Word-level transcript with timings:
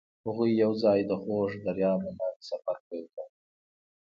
هغوی 0.25 0.51
یوځای 0.63 0.99
د 1.09 1.11
خوږ 1.21 1.51
دریاب 1.65 1.99
له 2.05 2.11
لارې 2.19 2.41
سفر 2.49 2.75
پیل 2.87 3.05
کړ. 3.15 3.27